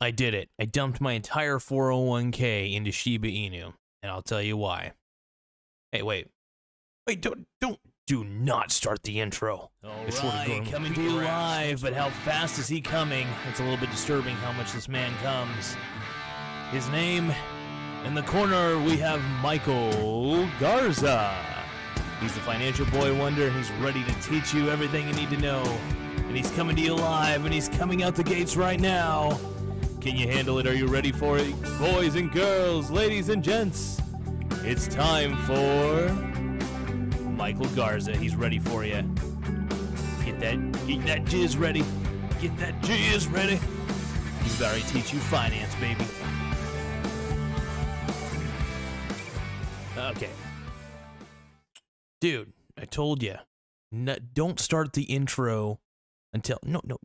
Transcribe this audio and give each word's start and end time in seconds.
I 0.00 0.10
did 0.10 0.34
it. 0.34 0.48
I 0.60 0.64
dumped 0.64 1.00
my 1.00 1.12
entire 1.12 1.58
401k 1.58 2.74
into 2.74 2.92
Shiba 2.92 3.28
Inu, 3.28 3.74
and 4.02 4.12
I'll 4.12 4.22
tell 4.22 4.42
you 4.42 4.56
why. 4.56 4.92
Hey, 5.92 6.02
wait. 6.02 6.28
Wait, 7.06 7.20
don't 7.20 7.46
don't 7.60 7.78
do 8.06 8.24
not 8.24 8.70
start 8.70 9.02
the 9.02 9.20
intro. 9.20 9.70
All 9.82 10.04
right, 10.04 10.46
go 10.46 10.52
and 10.54 10.70
coming 10.70 10.92
to 10.94 11.02
you 11.02 11.10
live, 11.10 11.80
but 11.80 11.94
how 11.94 12.10
fast 12.10 12.58
is 12.58 12.68
he 12.68 12.80
coming? 12.80 13.26
It's 13.48 13.60
a 13.60 13.62
little 13.62 13.78
bit 13.78 13.90
disturbing 13.90 14.34
how 14.36 14.52
much 14.52 14.72
this 14.72 14.88
man 14.88 15.12
comes. 15.22 15.76
His 16.70 16.88
name, 16.90 17.32
in 18.04 18.14
the 18.14 18.22
corner, 18.22 18.78
we 18.78 18.96
have 18.98 19.22
Michael 19.42 20.48
Garza. 20.58 21.34
He's 22.20 22.34
the 22.34 22.40
financial 22.40 22.86
boy 22.86 23.16
wonder, 23.18 23.46
and 23.46 23.56
he's 23.56 23.70
ready 23.72 24.02
to 24.04 24.12
teach 24.22 24.52
you 24.52 24.70
everything 24.70 25.06
you 25.08 25.14
need 25.14 25.30
to 25.30 25.38
know. 25.38 25.62
And 26.16 26.36
he's 26.36 26.50
coming 26.50 26.76
to 26.76 26.82
you 26.82 26.94
live, 26.94 27.44
and 27.44 27.54
he's 27.54 27.68
coming 27.68 28.02
out 28.02 28.14
the 28.14 28.24
gates 28.24 28.56
right 28.56 28.80
now. 28.80 29.38
Can 30.04 30.16
you 30.16 30.28
handle 30.28 30.58
it? 30.58 30.66
Are 30.66 30.74
you 30.74 30.86
ready 30.86 31.12
for 31.12 31.38
it? 31.38 31.50
Boys 31.78 32.14
and 32.14 32.30
girls, 32.30 32.90
ladies 32.90 33.30
and 33.30 33.42
gents, 33.42 34.02
it's 34.62 34.86
time 34.86 35.34
for 35.44 36.10
Michael 37.22 37.64
Garza. 37.68 38.14
He's 38.14 38.36
ready 38.36 38.58
for 38.58 38.84
you. 38.84 39.00
Get 40.22 40.40
that, 40.40 40.86
get 40.86 41.06
that 41.06 41.24
jizz 41.24 41.58
ready. 41.58 41.82
Get 42.42 42.54
that 42.58 42.78
jizz 42.82 43.32
ready. 43.32 43.58
He's 44.42 44.58
to 44.58 44.92
teach 44.92 45.10
you 45.14 45.20
finance, 45.20 45.74
baby. 45.76 46.04
Okay. 49.96 50.30
Dude, 52.20 52.52
I 52.76 52.84
told 52.84 53.22
you. 53.22 53.36
No, 53.90 54.16
don't 54.34 54.60
start 54.60 54.92
the 54.92 55.04
intro 55.04 55.80
until 56.34 56.58
no 56.62 56.82
no. 56.84 56.98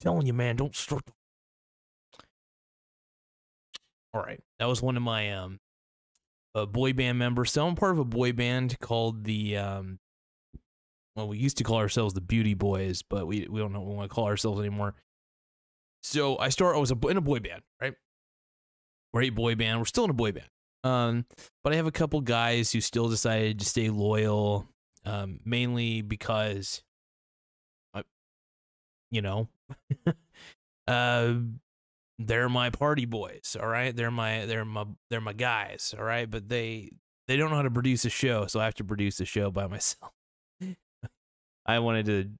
telling 0.00 0.28
you, 0.28 0.32
man, 0.32 0.54
don't 0.54 0.76
start. 0.76 1.06
The... 1.06 1.12
All 4.14 4.22
right, 4.22 4.40
that 4.60 4.66
was 4.66 4.80
one 4.80 4.96
of 4.96 5.02
my 5.02 5.32
um, 5.32 5.58
a 6.54 6.66
boy 6.66 6.92
band 6.92 7.18
members. 7.18 7.50
So 7.50 7.66
I'm 7.66 7.74
part 7.74 7.92
of 7.92 7.98
a 7.98 8.04
boy 8.04 8.32
band 8.32 8.78
called 8.80 9.24
the 9.24 9.56
um. 9.56 9.98
Well, 11.16 11.28
we 11.28 11.38
used 11.38 11.58
to 11.58 11.64
call 11.64 11.78
ourselves 11.78 12.14
the 12.14 12.20
Beauty 12.20 12.54
Boys, 12.54 13.02
but 13.02 13.26
we 13.26 13.46
we 13.50 13.60
don't 13.60 13.72
know 13.72 13.82
we 13.82 13.94
want 13.94 14.08
to 14.08 14.14
call 14.14 14.26
ourselves 14.26 14.60
anymore. 14.60 14.94
So 16.04 16.38
I 16.38 16.48
start. 16.50 16.76
I 16.76 16.78
was 16.78 16.92
a, 16.92 17.08
in 17.08 17.16
a 17.16 17.20
boy 17.20 17.40
band, 17.40 17.62
right? 17.80 17.94
A 19.16 19.30
boy 19.30 19.54
band. 19.56 19.78
We're 19.78 19.84
still 19.84 20.04
in 20.04 20.10
a 20.10 20.14
boy 20.14 20.32
band. 20.32 20.48
Um, 20.84 21.24
but 21.64 21.72
I 21.72 21.76
have 21.76 21.86
a 21.86 21.92
couple 21.92 22.20
guys 22.20 22.70
who 22.70 22.80
still 22.80 23.08
decided 23.08 23.58
to 23.58 23.64
stay 23.64 23.88
loyal, 23.88 24.68
um, 25.06 25.40
mainly 25.44 26.02
because, 26.02 26.82
I, 27.94 28.02
you 29.10 29.22
know, 29.22 29.48
uh, 30.86 31.34
they're 32.18 32.48
my 32.48 32.70
party 32.70 33.04
boys. 33.04 33.56
All 33.60 33.68
right, 33.68 33.94
they're 33.94 34.10
my 34.10 34.46
they're 34.46 34.64
my 34.64 34.84
they're 35.10 35.20
my 35.20 35.32
guys. 35.32 35.94
All 35.98 36.04
right, 36.04 36.30
but 36.30 36.48
they 36.48 36.90
they 37.28 37.36
don't 37.36 37.50
know 37.50 37.56
how 37.56 37.62
to 37.62 37.70
produce 37.70 38.04
a 38.04 38.10
show, 38.10 38.46
so 38.46 38.60
I 38.60 38.64
have 38.64 38.74
to 38.74 38.84
produce 38.84 39.16
the 39.18 39.24
show 39.24 39.50
by 39.50 39.66
myself. 39.68 40.12
I 41.66 41.78
wanted 41.78 42.06
to 42.06 42.30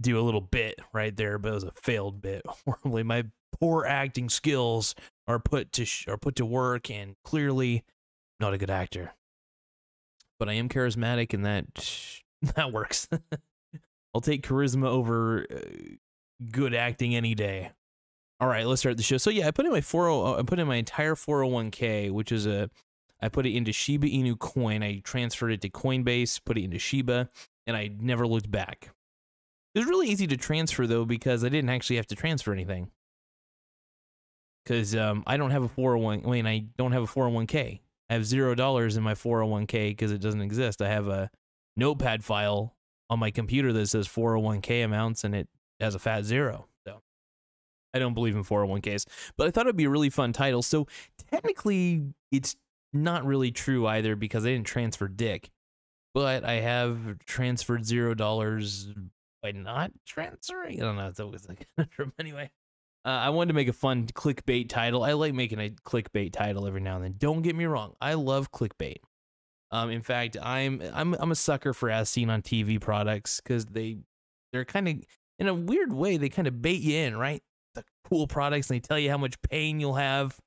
do 0.00 0.18
a 0.18 0.22
little 0.22 0.40
bit 0.40 0.80
right 0.92 1.16
there, 1.16 1.38
but 1.38 1.50
it 1.50 1.54
was 1.54 1.64
a 1.64 1.70
failed 1.72 2.20
bit. 2.20 2.42
Horribly, 2.66 3.02
my 3.04 3.24
poor 3.58 3.86
acting 3.86 4.28
skills 4.28 4.94
are 5.28 5.38
put 5.38 5.72
to 5.72 5.84
sh- 5.84 6.08
are 6.08 6.18
put 6.18 6.36
to 6.36 6.46
work, 6.46 6.90
and 6.90 7.14
clearly 7.24 7.84
not 8.40 8.54
a 8.54 8.58
good 8.58 8.70
actor. 8.70 9.14
But 10.38 10.48
I 10.48 10.54
am 10.54 10.68
charismatic, 10.68 11.32
and 11.32 11.44
that 11.46 11.66
that 12.56 12.72
works. 12.72 13.08
I'll 14.14 14.20
take 14.20 14.46
charisma 14.46 14.88
over 14.88 15.46
uh, 15.50 15.60
good 16.50 16.74
acting 16.74 17.14
any 17.14 17.34
day. 17.34 17.70
All 18.42 18.48
right, 18.48 18.66
let's 18.66 18.80
start 18.80 18.96
the 18.96 19.04
show. 19.04 19.18
So 19.18 19.30
yeah, 19.30 19.46
I 19.46 19.52
put 19.52 19.66
in 19.66 19.70
my 19.70 19.80
40 19.80 20.40
I 20.40 20.42
put 20.42 20.58
in 20.58 20.66
my 20.66 20.74
entire 20.74 21.14
401k, 21.14 22.10
which 22.10 22.32
is 22.32 22.44
a 22.44 22.68
I 23.20 23.28
put 23.28 23.46
it 23.46 23.54
into 23.54 23.70
Shiba 23.70 24.08
Inu 24.08 24.36
coin. 24.36 24.82
I 24.82 24.98
transferred 25.04 25.52
it 25.52 25.60
to 25.60 25.70
Coinbase, 25.70 26.40
put 26.44 26.58
it 26.58 26.64
into 26.64 26.80
Shiba, 26.80 27.28
and 27.68 27.76
I 27.76 27.92
never 28.00 28.26
looked 28.26 28.50
back. 28.50 28.90
It 29.76 29.78
was 29.78 29.86
really 29.86 30.08
easy 30.08 30.26
to 30.26 30.36
transfer 30.36 30.88
though 30.88 31.04
because 31.04 31.44
I 31.44 31.50
didn't 31.50 31.70
actually 31.70 31.94
have 31.96 32.08
to 32.08 32.16
transfer 32.16 32.52
anything. 32.52 32.90
Because 34.64 34.96
um, 34.96 35.22
I 35.24 35.36
don't 35.36 35.52
have 35.52 35.62
a 35.62 35.68
401. 35.68 36.26
I 36.26 36.28
mean, 36.28 36.46
I 36.48 36.64
don't 36.76 36.90
have 36.90 37.04
a 37.04 37.06
401k. 37.06 37.78
I 38.10 38.12
have 38.12 38.26
zero 38.26 38.56
dollars 38.56 38.96
in 38.96 39.04
my 39.04 39.14
401k 39.14 39.90
because 39.90 40.10
it 40.10 40.20
doesn't 40.20 40.42
exist. 40.42 40.82
I 40.82 40.88
have 40.88 41.06
a 41.06 41.30
notepad 41.76 42.24
file 42.24 42.74
on 43.08 43.20
my 43.20 43.30
computer 43.30 43.72
that 43.72 43.86
says 43.86 44.08
401k 44.08 44.84
amounts 44.84 45.22
and 45.22 45.32
it 45.32 45.48
has 45.78 45.94
a 45.94 46.00
fat 46.00 46.24
zero. 46.24 46.66
I 47.94 47.98
don't 47.98 48.14
believe 48.14 48.36
in 48.36 48.44
401ks, 48.44 49.06
but 49.36 49.46
I 49.46 49.50
thought 49.50 49.66
it'd 49.66 49.76
be 49.76 49.84
a 49.84 49.90
really 49.90 50.10
fun 50.10 50.32
title. 50.32 50.62
So 50.62 50.86
technically, 51.30 52.14
it's 52.30 52.56
not 52.92 53.24
really 53.24 53.50
true 53.50 53.86
either 53.86 54.16
because 54.16 54.44
I 54.44 54.50
didn't 54.50 54.66
transfer 54.66 55.08
dick, 55.08 55.50
but 56.14 56.44
I 56.44 56.54
have 56.54 57.18
transferred 57.26 57.84
zero 57.84 58.14
dollars 58.14 58.88
by 59.42 59.52
not 59.52 59.92
transferring. 60.06 60.80
I 60.80 60.84
don't 60.84 60.96
know. 60.96 61.08
It's 61.08 61.20
always 61.20 61.48
like 61.48 61.66
anyway. 62.18 62.50
Uh, 63.04 63.08
I 63.08 63.30
wanted 63.30 63.48
to 63.48 63.54
make 63.54 63.68
a 63.68 63.72
fun 63.72 64.06
clickbait 64.06 64.68
title. 64.68 65.02
I 65.02 65.12
like 65.14 65.34
making 65.34 65.58
a 65.58 65.70
clickbait 65.70 66.32
title 66.32 66.68
every 66.68 66.80
now 66.80 66.96
and 66.96 67.04
then. 67.04 67.14
Don't 67.18 67.42
get 67.42 67.56
me 67.56 67.64
wrong. 67.64 67.94
I 68.00 68.14
love 68.14 68.52
clickbait. 68.52 68.98
Um, 69.72 69.90
in 69.90 70.02
fact, 70.02 70.36
I'm 70.40 70.82
I'm 70.92 71.14
I'm 71.14 71.32
a 71.32 71.34
sucker 71.36 71.72
for 71.72 71.90
as 71.90 72.08
seen 72.10 72.30
on 72.30 72.42
TV 72.42 72.80
products 72.80 73.40
because 73.40 73.66
they 73.66 73.98
they're 74.52 74.66
kind 74.66 74.86
of 74.86 74.96
in 75.38 75.48
a 75.48 75.54
weird 75.54 75.92
way 75.92 76.16
they 76.16 76.28
kind 76.28 76.46
of 76.46 76.62
bait 76.62 76.80
you 76.80 76.98
in, 76.98 77.16
right? 77.16 77.42
The 77.74 77.84
cool 78.08 78.26
products 78.26 78.70
and 78.70 78.76
they 78.76 78.80
tell 78.80 78.98
you 78.98 79.10
how 79.10 79.18
much 79.18 79.40
pain 79.42 79.80
you'll 79.80 79.94
have 79.94 80.38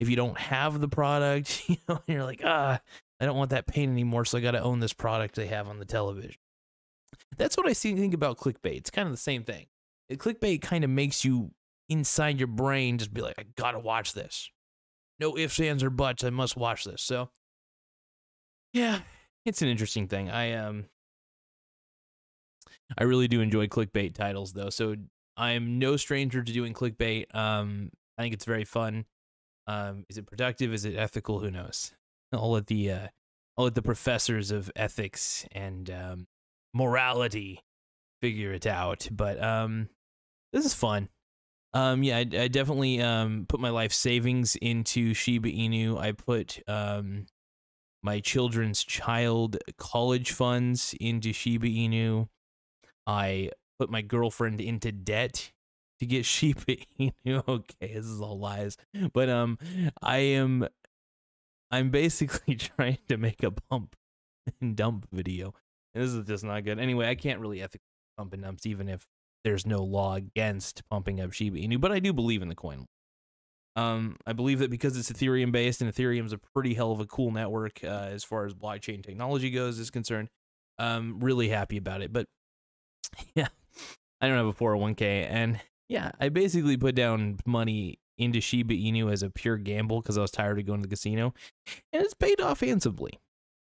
if 0.00 0.08
you 0.08 0.16
don't 0.16 0.38
have 0.38 0.80
the 0.80 0.88
product. 0.88 1.64
You 1.68 1.76
know, 1.88 2.02
you're 2.06 2.24
like, 2.24 2.42
ah, 2.44 2.80
I 3.20 3.26
don't 3.26 3.36
want 3.36 3.50
that 3.50 3.66
pain 3.66 3.90
anymore, 3.90 4.24
so 4.24 4.38
I 4.38 4.40
got 4.40 4.52
to 4.52 4.62
own 4.62 4.80
this 4.80 4.92
product 4.92 5.34
they 5.34 5.46
have 5.48 5.68
on 5.68 5.78
the 5.78 5.84
television. 5.84 6.36
That's 7.36 7.56
what 7.56 7.68
I 7.68 7.72
see 7.72 7.94
think 7.94 8.14
about 8.14 8.38
clickbait. 8.38 8.76
It's 8.76 8.90
kind 8.90 9.06
of 9.06 9.12
the 9.12 9.18
same 9.18 9.44
thing. 9.44 9.66
Clickbait 10.12 10.62
kind 10.62 10.84
of 10.84 10.90
makes 10.90 11.24
you 11.24 11.50
inside 11.88 12.38
your 12.38 12.48
brain 12.48 12.98
just 12.98 13.12
be 13.12 13.20
like, 13.20 13.38
I 13.38 13.44
gotta 13.56 13.78
watch 13.78 14.14
this. 14.14 14.50
No 15.20 15.36
ifs, 15.36 15.58
ands, 15.60 15.82
or 15.82 15.90
buts. 15.90 16.24
I 16.24 16.30
must 16.30 16.56
watch 16.56 16.84
this. 16.84 17.02
So, 17.02 17.30
yeah, 18.72 19.00
it's 19.44 19.62
an 19.62 19.68
interesting 19.68 20.06
thing. 20.06 20.30
I 20.30 20.52
um, 20.52 20.86
I 22.96 23.04
really 23.04 23.28
do 23.28 23.40
enjoy 23.40 23.66
clickbait 23.66 24.14
titles 24.14 24.52
though. 24.52 24.70
So 24.70 24.96
I 25.38 25.52
am 25.52 25.78
no 25.78 25.96
stranger 25.96 26.42
to 26.42 26.52
doing 26.52 26.74
clickbait. 26.74 27.34
Um, 27.34 27.90
I 28.18 28.22
think 28.22 28.34
it's 28.34 28.44
very 28.44 28.64
fun. 28.64 29.06
Um, 29.68 30.04
is 30.08 30.18
it 30.18 30.26
productive? 30.26 30.74
Is 30.74 30.84
it 30.84 30.96
ethical? 30.96 31.38
Who 31.38 31.50
knows? 31.50 31.92
I'll 32.32 32.50
let 32.50 32.66
the 32.66 32.90
uh, 32.90 33.08
I'll 33.56 33.64
let 33.64 33.74
the 33.74 33.82
professors 33.82 34.50
of 34.50 34.70
ethics 34.76 35.46
and 35.52 35.90
um, 35.90 36.26
morality 36.74 37.60
figure 38.20 38.52
it 38.52 38.66
out. 38.66 39.08
But 39.10 39.42
um, 39.42 39.88
this 40.52 40.66
is 40.66 40.74
fun. 40.74 41.08
Um, 41.72 42.02
yeah, 42.02 42.16
I, 42.16 42.20
I 42.20 42.48
definitely 42.48 43.00
um 43.00 43.46
put 43.48 43.60
my 43.60 43.70
life 43.70 43.92
savings 43.92 44.56
into 44.56 45.14
Shiba 45.14 45.50
Inu. 45.50 45.98
I 45.98 46.12
put 46.12 46.60
um 46.66 47.26
my 48.02 48.20
children's 48.20 48.82
child 48.82 49.58
college 49.76 50.32
funds 50.32 50.94
into 51.00 51.32
Shiba 51.32 51.66
Inu. 51.66 52.28
I 53.06 53.50
put 53.78 53.90
my 53.90 54.02
girlfriend 54.02 54.60
into 54.60 54.92
debt 54.92 55.52
to 56.00 56.06
get 56.06 56.24
Inu. 56.24 57.12
Okay, 57.48 57.94
this 57.94 58.06
is 58.06 58.20
all 58.20 58.38
lies, 58.38 58.76
but 59.12 59.28
um, 59.28 59.58
I 60.02 60.18
am 60.18 60.68
I'm 61.70 61.90
basically 61.90 62.54
trying 62.76 62.98
to 63.08 63.16
make 63.16 63.42
a 63.42 63.50
pump 63.50 63.96
and 64.60 64.76
dump 64.76 65.06
video. 65.12 65.54
This 65.94 66.12
is 66.12 66.26
just 66.26 66.44
not 66.44 66.64
good. 66.64 66.78
Anyway, 66.78 67.08
I 67.08 67.14
can't 67.14 67.40
really 67.40 67.62
ethically 67.62 67.84
pump 68.16 68.32
and 68.32 68.42
dumps 68.42 68.66
even 68.66 68.88
if 68.88 69.06
there's 69.44 69.66
no 69.66 69.82
law 69.82 70.14
against 70.14 70.82
pumping 70.90 71.20
up 71.20 71.32
Shiba 71.32 71.58
Inu, 71.58 71.80
but 71.80 71.92
I 71.92 72.00
do 72.00 72.12
believe 72.12 72.42
in 72.42 72.48
the 72.48 72.54
coin. 72.54 72.86
Um, 73.76 74.16
I 74.26 74.32
believe 74.32 74.58
that 74.58 74.70
because 74.70 74.96
it's 74.96 75.10
Ethereum 75.10 75.52
based 75.52 75.80
and 75.80 75.92
Ethereum's 75.92 76.32
a 76.32 76.38
pretty 76.38 76.74
hell 76.74 76.90
of 76.90 76.98
a 76.98 77.06
cool 77.06 77.30
network 77.30 77.78
uh, 77.84 78.08
as 78.10 78.24
far 78.24 78.44
as 78.44 78.52
blockchain 78.52 79.04
technology 79.04 79.50
goes 79.50 79.78
is 79.78 79.90
concerned. 79.90 80.28
Um, 80.80 81.20
really 81.20 81.48
happy 81.48 81.76
about 81.76 82.02
it. 82.02 82.12
But 82.12 82.26
yeah, 83.34 83.48
I 84.20 84.28
don't 84.28 84.36
have 84.36 84.46
a 84.46 84.52
401k, 84.52 85.26
and 85.28 85.60
yeah, 85.88 86.12
I 86.20 86.28
basically 86.28 86.76
put 86.76 86.94
down 86.94 87.38
money 87.46 87.98
into 88.16 88.40
Shiba 88.40 88.74
Inu 88.74 89.12
as 89.12 89.22
a 89.22 89.30
pure 89.30 89.56
gamble 89.56 90.00
because 90.00 90.18
I 90.18 90.22
was 90.22 90.30
tired 90.30 90.58
of 90.58 90.66
going 90.66 90.82
to 90.82 90.88
the 90.88 90.92
casino, 90.92 91.34
and 91.92 92.02
it's 92.02 92.14
paid 92.14 92.40
off 92.40 92.60
handsomely 92.60 93.12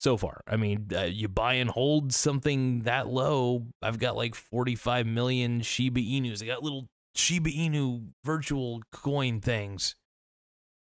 so 0.04 0.18
far. 0.18 0.42
I 0.48 0.58
mean, 0.58 0.90
uh, 0.96 1.04
you 1.04 1.28
buy 1.30 1.56
and 1.56 1.70
hold 1.70 2.14
something 2.14 2.82
that 2.82 3.08
low. 3.08 3.66
I've 3.82 4.00
got 4.00 4.18
like 4.18 4.36
45 4.36 5.08
million 5.08 5.62
Shiba 5.62 6.02
Inus. 6.02 6.44
I 6.44 6.46
got 6.46 6.62
little 6.62 6.88
Shiba 7.16 7.50
Inu 7.50 8.10
virtual 8.24 8.82
coin 8.92 9.40
things. 9.40 9.96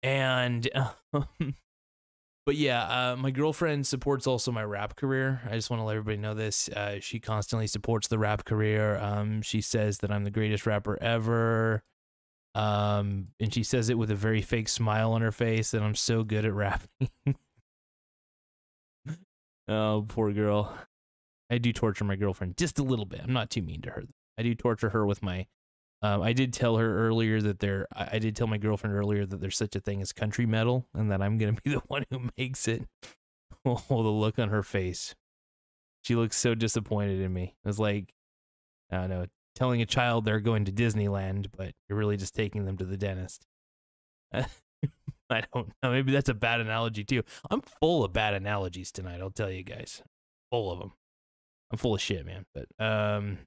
And, 0.02 0.68
um, 1.12 1.54
but 2.48 2.56
yeah, 2.56 3.10
uh, 3.10 3.14
my 3.14 3.30
girlfriend 3.30 3.86
supports 3.86 4.26
also 4.26 4.50
my 4.50 4.64
rap 4.64 4.96
career. 4.96 5.42
I 5.50 5.52
just 5.52 5.68
want 5.68 5.80
to 5.80 5.84
let 5.84 5.96
everybody 5.96 6.16
know 6.16 6.32
this. 6.32 6.70
Uh, 6.70 6.98
she 6.98 7.20
constantly 7.20 7.66
supports 7.66 8.08
the 8.08 8.18
rap 8.18 8.46
career. 8.46 8.96
Um, 8.96 9.42
she 9.42 9.60
says 9.60 9.98
that 9.98 10.10
I'm 10.10 10.24
the 10.24 10.30
greatest 10.30 10.64
rapper 10.64 10.96
ever. 11.02 11.82
Um, 12.54 13.26
and 13.38 13.52
she 13.52 13.62
says 13.62 13.90
it 13.90 13.98
with 13.98 14.10
a 14.10 14.14
very 14.14 14.40
fake 14.40 14.70
smile 14.70 15.12
on 15.12 15.20
her 15.20 15.30
face, 15.30 15.72
that 15.72 15.82
I'm 15.82 15.94
so 15.94 16.24
good 16.24 16.46
at 16.46 16.54
rapping. 16.54 17.10
oh, 19.68 20.06
poor 20.08 20.32
girl. 20.32 20.74
I 21.50 21.58
do 21.58 21.70
torture 21.74 22.04
my 22.04 22.16
girlfriend 22.16 22.56
just 22.56 22.78
a 22.78 22.82
little 22.82 23.04
bit. 23.04 23.20
I'm 23.22 23.34
not 23.34 23.50
too 23.50 23.60
mean 23.60 23.82
to 23.82 23.90
her. 23.90 24.04
I 24.38 24.42
do 24.42 24.54
torture 24.54 24.88
her 24.88 25.04
with 25.04 25.22
my. 25.22 25.44
Um, 26.00 26.22
I 26.22 26.32
did 26.32 26.52
tell 26.52 26.76
her 26.76 27.08
earlier 27.08 27.40
that 27.40 27.58
there. 27.58 27.88
I, 27.92 28.20
did 28.20 28.36
tell 28.36 28.46
my 28.46 28.58
girlfriend 28.58 28.94
earlier 28.94 29.26
that 29.26 29.40
there's 29.40 29.56
such 29.56 29.74
a 29.74 29.80
thing 29.80 30.00
as 30.00 30.12
country 30.12 30.46
metal, 30.46 30.86
and 30.94 31.10
that 31.10 31.20
I'm 31.20 31.38
gonna 31.38 31.56
be 31.64 31.70
the 31.74 31.82
one 31.88 32.04
who 32.10 32.28
makes 32.36 32.68
it. 32.68 32.86
Oh, 33.64 33.82
the 33.88 34.08
look 34.08 34.38
on 34.38 34.48
her 34.48 34.62
face. 34.62 35.14
She 36.02 36.14
looks 36.14 36.36
so 36.36 36.54
disappointed 36.54 37.20
in 37.20 37.34
me. 37.34 37.54
It 37.62 37.68
was 37.68 37.78
like, 37.78 38.14
I 38.90 38.98
don't 38.98 39.10
know, 39.10 39.26
telling 39.56 39.82
a 39.82 39.86
child 39.86 40.24
they're 40.24 40.40
going 40.40 40.64
to 40.66 40.72
Disneyland, 40.72 41.48
but 41.54 41.72
you're 41.86 41.98
really 41.98 42.16
just 42.16 42.34
taking 42.34 42.64
them 42.64 42.78
to 42.78 42.84
the 42.84 42.96
dentist. 42.96 43.44
I 44.32 44.46
don't 45.52 45.72
know. 45.82 45.90
Maybe 45.90 46.12
that's 46.12 46.28
a 46.28 46.34
bad 46.34 46.60
analogy 46.60 47.04
too. 47.04 47.22
I'm 47.50 47.60
full 47.60 48.04
of 48.04 48.12
bad 48.12 48.32
analogies 48.32 48.92
tonight. 48.92 49.20
I'll 49.20 49.30
tell 49.30 49.50
you 49.50 49.64
guys, 49.64 50.02
full 50.50 50.70
of 50.72 50.78
them. 50.78 50.92
I'm 51.70 51.78
full 51.78 51.94
of 51.94 52.00
shit, 52.00 52.24
man. 52.24 52.46
But 52.54 52.66
um, 52.82 53.38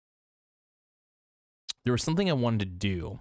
there 1.86 1.94
was 1.94 2.04
something 2.04 2.30
I 2.30 2.34
wanted 2.34 2.60
to 2.60 2.66
do 2.66 3.20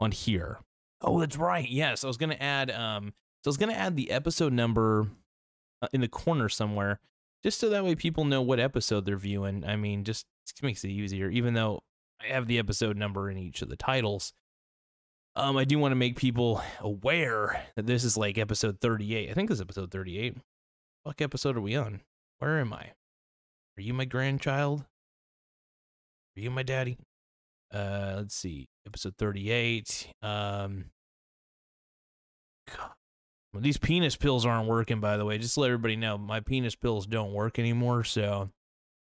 on 0.00 0.12
here. 0.12 0.58
Oh, 1.00 1.20
that's 1.20 1.36
right. 1.36 1.68
Yes, 1.68 2.04
I 2.04 2.06
was 2.06 2.16
gonna 2.16 2.36
add. 2.40 2.70
Um, 2.70 3.12
so 3.44 3.48
I 3.48 3.50
was 3.50 3.56
gonna 3.56 3.74
add 3.74 3.96
the 3.96 4.10
episode 4.10 4.52
number 4.52 5.08
uh, 5.82 5.88
in 5.92 6.00
the 6.00 6.08
corner 6.08 6.48
somewhere, 6.48 7.00
just 7.42 7.60
so 7.60 7.68
that 7.70 7.84
way 7.84 7.94
people 7.94 8.24
know 8.24 8.42
what 8.42 8.60
episode 8.60 9.04
they're 9.04 9.16
viewing. 9.16 9.64
I 9.64 9.76
mean, 9.76 10.04
just, 10.04 10.26
just 10.46 10.62
makes 10.62 10.84
it 10.84 10.90
easier. 10.90 11.28
Even 11.28 11.54
though 11.54 11.82
I 12.22 12.32
have 12.32 12.46
the 12.46 12.58
episode 12.58 12.96
number 12.96 13.30
in 13.30 13.38
each 13.38 13.62
of 13.62 13.68
the 13.68 13.76
titles. 13.76 14.32
Um, 15.34 15.58
I 15.58 15.64
do 15.64 15.78
want 15.78 15.92
to 15.92 15.96
make 15.96 16.16
people 16.16 16.62
aware 16.80 17.66
that 17.76 17.86
this 17.86 18.04
is 18.04 18.16
like 18.16 18.38
episode 18.38 18.80
38. 18.80 19.30
I 19.30 19.34
think 19.34 19.50
this 19.50 19.58
is 19.58 19.62
episode 19.62 19.90
38. 19.90 20.36
What 21.02 21.20
episode 21.20 21.58
are 21.58 21.60
we 21.60 21.76
on? 21.76 22.00
Where 22.38 22.58
am 22.58 22.72
I? 22.72 22.92
Are 23.76 23.82
you 23.82 23.92
my 23.92 24.06
grandchild? 24.06 24.84
Are 26.36 26.40
you 26.40 26.50
my 26.50 26.62
daddy? 26.62 26.96
Uh, 27.72 28.14
let's 28.16 28.34
see. 28.34 28.68
Episode 28.86 29.14
38. 29.18 30.08
Um, 30.22 30.86
God. 32.68 32.90
Well, 33.52 33.62
these 33.62 33.78
penis 33.78 34.16
pills 34.16 34.44
aren't 34.44 34.68
working, 34.68 35.00
by 35.00 35.16
the 35.16 35.24
way. 35.24 35.38
Just 35.38 35.54
to 35.54 35.60
let 35.60 35.68
everybody 35.68 35.96
know, 35.96 36.18
my 36.18 36.40
penis 36.40 36.74
pills 36.74 37.06
don't 37.06 37.32
work 37.32 37.58
anymore. 37.58 38.04
So, 38.04 38.50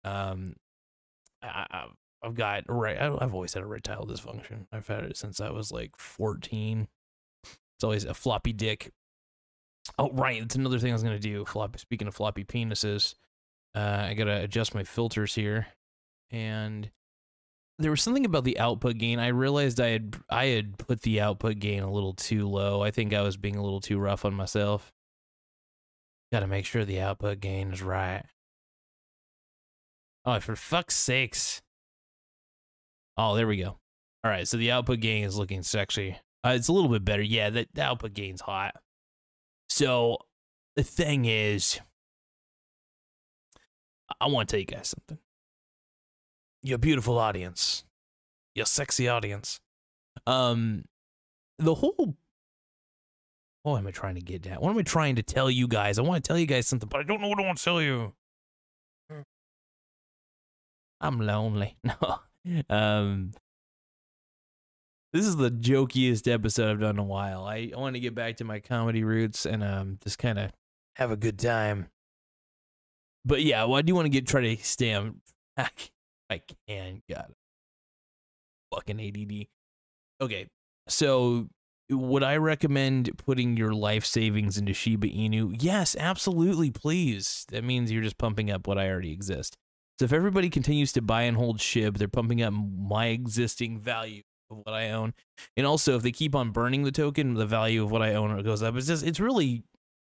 um, 0.03 0.55
I, 1.41 1.85
I've 2.23 2.35
got 2.35 2.63
right. 2.67 2.99
I've 2.99 3.33
always 3.33 3.53
had 3.53 3.63
erectile 3.63 4.05
dysfunction. 4.05 4.65
I've 4.71 4.87
had 4.87 5.03
it 5.03 5.17
since 5.17 5.41
I 5.41 5.49
was 5.49 5.71
like 5.71 5.91
14. 5.97 6.87
It's 7.43 7.83
always 7.83 8.05
a 8.05 8.13
floppy 8.13 8.53
dick. 8.53 8.91
Oh, 9.97 10.09
right. 10.11 10.39
That's 10.39 10.55
another 10.55 10.79
thing 10.79 10.91
I 10.91 10.95
was 10.95 11.03
gonna 11.03 11.19
do. 11.19 11.43
Floppy. 11.45 11.79
Speaking 11.79 12.07
of 12.07 12.15
floppy 12.15 12.45
penises, 12.45 13.15
uh, 13.75 14.07
I 14.09 14.13
gotta 14.13 14.41
adjust 14.41 14.73
my 14.73 14.83
filters 14.83 15.35
here, 15.35 15.67
and 16.31 16.89
there 17.79 17.91
was 17.91 18.01
something 18.01 18.25
about 18.25 18.43
the 18.43 18.59
output 18.59 18.97
gain. 18.97 19.19
I 19.19 19.27
realized 19.27 19.79
I 19.79 19.89
had 19.89 20.15
I 20.29 20.45
had 20.47 20.77
put 20.77 21.01
the 21.01 21.21
output 21.21 21.59
gain 21.59 21.83
a 21.83 21.91
little 21.91 22.13
too 22.13 22.47
low. 22.47 22.83
I 22.83 22.91
think 22.91 23.13
I 23.13 23.21
was 23.21 23.37
being 23.37 23.55
a 23.55 23.63
little 23.63 23.81
too 23.81 23.99
rough 23.99 24.25
on 24.25 24.33
myself. 24.33 24.91
Got 26.31 26.41
to 26.41 26.47
make 26.47 26.65
sure 26.65 26.85
the 26.85 27.01
output 27.01 27.39
gain 27.39 27.73
is 27.73 27.81
right. 27.81 28.23
Oh, 30.25 30.39
for 30.39 30.55
fuck's 30.55 30.95
sakes. 30.95 31.61
Oh, 33.17 33.35
there 33.35 33.47
we 33.47 33.57
go. 33.57 33.77
All 34.23 34.31
right, 34.31 34.47
so 34.47 34.57
the 34.57 34.71
output 34.71 35.01
gain 35.01 35.25
is 35.25 35.37
looking 35.37 35.63
sexy. 35.63 36.17
Uh, 36.43 36.53
it's 36.55 36.69
a 36.69 36.73
little 36.73 36.89
bit 36.89 37.03
better. 37.03 37.21
Yeah, 37.21 37.49
that 37.49 37.77
output 37.77 38.13
gain's 38.13 38.41
hot. 38.41 38.75
So 39.69 40.17
the 40.75 40.83
thing 40.83 41.25
is, 41.25 41.79
I 44.19 44.27
want 44.27 44.47
to 44.47 44.53
tell 44.53 44.59
you 44.59 44.65
guys 44.65 44.89
something. 44.89 45.22
Your 46.63 46.77
beautiful 46.77 47.19
audience, 47.19 47.83
your 48.55 48.65
sexy 48.65 49.07
audience. 49.07 49.59
Um, 50.25 50.85
the 51.59 51.75
whole. 51.75 52.15
What 53.63 53.77
am 53.77 53.87
I 53.87 53.91
trying 53.91 54.15
to 54.15 54.21
get 54.21 54.45
at? 54.47 54.61
What 54.61 54.71
am 54.71 54.77
I 54.77 54.81
trying 54.81 55.15
to 55.15 55.23
tell 55.23 55.49
you 55.49 55.67
guys? 55.67 55.97
I 55.97 56.01
want 56.01 56.23
to 56.23 56.27
tell 56.27 56.37
you 56.37 56.45
guys 56.45 56.67
something, 56.67 56.89
but 56.89 56.99
I 56.99 57.03
don't 57.03 57.21
know 57.21 57.27
what 57.29 57.39
I 57.39 57.45
want 57.45 57.57
to 57.57 57.63
tell 57.63 57.81
you. 57.81 58.13
I'm 61.01 61.19
lonely. 61.19 61.77
No. 62.45 62.65
Um, 62.69 63.31
this 65.13 65.25
is 65.25 65.37
the 65.37 65.49
jokiest 65.49 66.29
episode 66.29 66.69
I've 66.69 66.81
done 66.81 66.95
in 66.95 66.99
a 66.99 67.03
while. 67.05 67.45
I, 67.45 67.71
I 67.73 67.79
want 67.79 67.95
to 67.95 68.01
get 68.01 68.13
back 68.15 68.35
to 68.37 68.43
my 68.43 68.59
comedy 68.59 69.05
roots 69.05 69.45
and 69.45 69.63
um 69.63 69.97
just 70.03 70.19
kind 70.19 70.37
of 70.37 70.51
have 70.97 71.09
a 71.09 71.15
good 71.15 71.39
time. 71.39 71.87
But 73.23 73.43
yeah, 73.43 73.63
well, 73.63 73.75
I 73.75 73.81
do 73.81 73.95
want 73.95 74.07
to 74.07 74.09
get 74.09 74.27
try 74.27 74.41
to 74.41 74.61
stay 74.61 74.93
on 74.93 75.21
track. 75.57 75.92
I 76.33 76.41
can. 76.67 77.01
God, 77.09 77.33
fucking 78.73 78.99
ADD. 78.99 79.47
Okay, 80.21 80.47
so 80.87 81.47
would 81.89 82.23
I 82.23 82.37
recommend 82.37 83.11
putting 83.17 83.57
your 83.57 83.73
life 83.73 84.05
savings 84.05 84.57
into 84.57 84.73
Shiba 84.73 85.07
Inu? 85.07 85.55
Yes, 85.59 85.95
absolutely, 85.99 86.71
please. 86.71 87.45
That 87.51 87.63
means 87.63 87.91
you're 87.91 88.03
just 88.03 88.17
pumping 88.17 88.49
up 88.49 88.67
what 88.67 88.77
I 88.77 88.89
already 88.89 89.11
exist. 89.11 89.57
So 89.99 90.05
if 90.05 90.13
everybody 90.13 90.49
continues 90.49 90.91
to 90.93 91.01
buy 91.01 91.23
and 91.23 91.37
hold 91.37 91.59
SHIB, 91.59 91.97
they're 91.97 92.07
pumping 92.07 92.41
up 92.41 92.53
my 92.53 93.07
existing 93.07 93.79
value 93.79 94.23
of 94.49 94.57
what 94.63 94.73
I 94.73 94.89
own. 94.91 95.13
And 95.55 95.67
also, 95.67 95.95
if 95.95 96.01
they 96.01 96.11
keep 96.11 96.35
on 96.35 96.49
burning 96.49 96.83
the 96.83 96.91
token, 96.91 97.35
the 97.35 97.45
value 97.45 97.83
of 97.83 97.91
what 97.91 98.01
I 98.01 98.15
own 98.15 98.41
goes 98.43 98.63
up. 98.63 98.75
It's 98.75 98.87
just, 98.87 99.05
it's 99.05 99.19
really, 99.19 99.63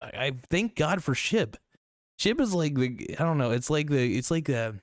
I, 0.01 0.07
I 0.07 0.31
thank 0.49 0.75
God 0.75 1.01
for 1.01 1.13
SHIB. 1.13 1.55
SHIB 2.19 2.41
is 2.41 2.53
like 2.53 2.75
the, 2.75 3.15
I 3.17 3.23
don't 3.23 3.37
know, 3.37 3.51
it's 3.51 3.69
like 3.69 3.89
the, 3.89 4.17
it's 4.17 4.29
like 4.29 4.45
the, 4.45 4.81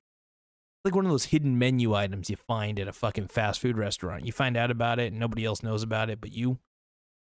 like 0.86 0.94
one 0.94 1.04
of 1.04 1.10
those 1.10 1.26
hidden 1.26 1.58
menu 1.58 1.94
items 1.94 2.30
you 2.30 2.36
find 2.36 2.80
at 2.80 2.88
a 2.88 2.92
fucking 2.92 3.28
fast 3.28 3.60
food 3.60 3.76
restaurant. 3.76 4.24
You 4.24 4.32
find 4.32 4.56
out 4.56 4.70
about 4.70 4.98
it 4.98 5.12
and 5.12 5.20
nobody 5.20 5.44
else 5.44 5.62
knows 5.62 5.82
about 5.82 6.10
it, 6.10 6.20
but 6.20 6.32
you, 6.32 6.58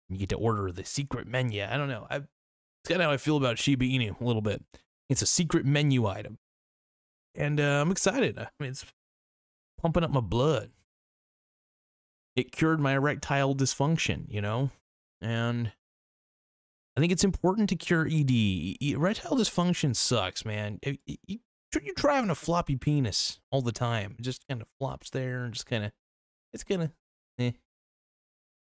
you 0.09 0.17
get 0.17 0.29
to 0.29 0.35
order 0.35 0.71
the 0.71 0.85
secret 0.85 1.27
menu. 1.27 1.63
I 1.63 1.77
don't 1.77 1.89
know. 1.89 2.05
I, 2.09 2.17
it's 2.17 2.89
kind 2.89 3.01
of 3.01 3.05
how 3.05 3.11
I 3.11 3.17
feel 3.17 3.37
about 3.37 3.57
Shiba 3.57 3.85
Inu 3.85 4.19
a 4.19 4.23
little 4.23 4.41
bit. 4.41 4.61
It's 5.09 5.21
a 5.21 5.25
secret 5.25 5.65
menu 5.65 6.05
item 6.05 6.37
and 7.35 7.59
uh, 7.59 7.81
I'm 7.81 7.91
excited. 7.91 8.37
I 8.37 8.47
mean, 8.59 8.71
it's 8.71 8.85
pumping 9.81 10.03
up 10.03 10.11
my 10.11 10.19
blood. 10.19 10.71
It 12.35 12.51
cured 12.51 12.79
my 12.79 12.93
erectile 12.93 13.55
dysfunction, 13.55 14.25
you 14.27 14.41
know, 14.41 14.71
and 15.21 15.71
I 16.97 16.99
think 16.99 17.11
it's 17.11 17.23
important 17.23 17.69
to 17.69 17.75
cure 17.75 18.07
ED. 18.07 18.31
Erectile 18.81 19.37
dysfunction 19.37 19.95
sucks, 19.95 20.43
man. 20.43 20.79
You, 21.75 21.81
you're 21.85 21.93
driving 21.95 22.29
a 22.29 22.35
floppy 22.35 22.75
penis 22.75 23.39
all 23.51 23.61
the 23.61 23.71
time. 23.71 24.15
It 24.17 24.23
just 24.23 24.47
kind 24.47 24.61
of 24.61 24.67
flops 24.79 25.09
there 25.09 25.43
and 25.43 25.53
just 25.53 25.65
kind 25.65 25.85
of, 25.85 25.91
it's 26.53 26.63
kind 26.63 26.83
of, 26.83 26.91
eh. 27.39 27.51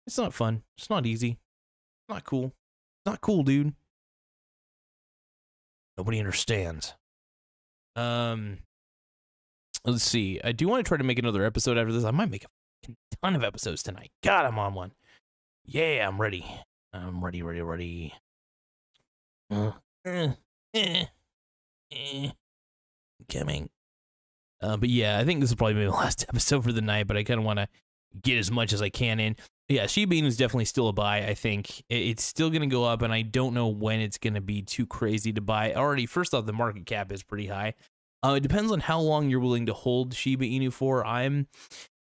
It's 0.07 0.19
not 0.19 0.35
fun. 0.35 0.63
It's 0.77 0.91
not 0.91 1.07
easy. 1.07 1.31
It's 1.31 2.09
not 2.09 2.25
cool. 2.25 2.47
It's 2.47 3.07
not 3.07 3.21
cool, 3.21 3.43
dude. 3.43 3.75
Nobody 5.97 6.19
understands. 6.19 6.95
Um, 7.95 8.59
let's 9.85 10.03
see. 10.03 10.41
I 10.43 10.53
do 10.53 10.69
want 10.69 10.85
to 10.85 10.89
try 10.89 10.97
to 10.97 11.05
make 11.05 11.19
another 11.19 11.45
episode 11.45 11.77
after 11.79 11.93
this. 11.93 12.05
I 12.05 12.11
might 12.11 12.31
make 12.31 12.45
a 12.45 12.93
ton 13.23 13.37
of 13.37 13.45
episodes 13.45 13.83
tonight. 13.83 14.11
God, 14.23 14.47
I'm 14.47 14.59
on 14.59 14.75
one. 14.75 14.93
Yeah, 15.65 16.07
I'm 16.09 16.21
ready. 16.21 16.45
I'm 16.93 17.23
ready, 17.23 17.43
ready, 17.43 17.61
ready. 17.61 18.15
Uh, 19.51 19.73
eh, 20.05 20.33
eh. 20.75 21.05
Coming. 23.31 23.71
Uh, 24.61 24.77
but 24.77 24.89
yeah, 24.89 25.19
I 25.19 25.25
think 25.25 25.41
this 25.41 25.51
will 25.51 25.57
probably 25.57 25.75
be 25.75 25.85
the 25.85 25.91
last 25.91 26.25
episode 26.29 26.65
for 26.65 26.73
the 26.73 26.83
night. 26.83 27.07
But 27.07 27.17
I 27.17 27.25
kind 27.25 27.39
of 27.39 27.47
want 27.47 27.59
to 27.59 27.69
get 28.23 28.39
as 28.39 28.51
much 28.51 28.73
as 28.73 28.83
I 28.83 28.89
can 28.89 29.21
in. 29.21 29.37
Yeah, 29.69 29.87
Shiba 29.87 30.17
Inu 30.17 30.27
is 30.27 30.37
definitely 30.37 30.65
still 30.65 30.89
a 30.89 30.93
buy. 30.93 31.25
I 31.25 31.35
think 31.35 31.85
it's 31.89 32.25
still 32.25 32.51
going 32.51 32.63
to 32.63 32.67
go 32.67 32.85
up, 32.85 33.03
and 33.03 33.13
I 33.13 33.23
don't 33.23 33.55
know 33.55 33.69
when 33.69 34.01
it's 34.01 34.19
going 34.19 34.35
to 34.35 34.41
be 34.41 34.63
too 34.63 34.85
crazy 34.85 35.33
to 35.33 35.41
buy. 35.41 35.75
Already, 35.75 36.07
first 36.07 36.35
off, 36.35 36.45
the 36.45 36.53
market 36.53 36.87
cap 36.87 37.13
is 37.13 37.23
pretty 37.23 37.47
high. 37.47 37.75
Uh, 38.23 38.35
it 38.37 38.41
depends 38.41 38.73
on 38.73 38.81
how 38.81 39.01
long 39.01 39.31
you're 39.31 39.41
willing 39.41 39.67
to 39.67 39.73
hold 39.73 40.13
Shiba 40.13 40.45
Inu 40.45 40.73
for. 40.73 41.07
I'm 41.07 41.47